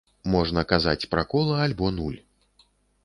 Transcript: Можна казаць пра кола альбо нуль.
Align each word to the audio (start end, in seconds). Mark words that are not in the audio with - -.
Можна 0.35 0.63
казаць 0.71 1.07
пра 1.13 1.23
кола 1.33 1.61
альбо 1.69 1.93
нуль. 1.99 2.19